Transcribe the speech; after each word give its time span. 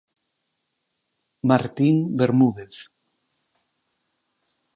Martín 1.49 1.95
Bermúdez. 2.19 2.75